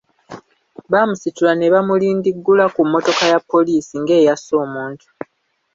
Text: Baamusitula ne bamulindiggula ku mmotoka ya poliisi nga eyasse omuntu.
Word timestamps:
Baamusitula 0.91 1.51
ne 1.55 1.67
bamulindiggula 1.73 2.65
ku 2.75 2.81
mmotoka 2.85 3.23
ya 3.31 3.39
poliisi 3.51 3.93
nga 4.01 4.13
eyasse 4.21 4.53
omuntu. 4.63 5.07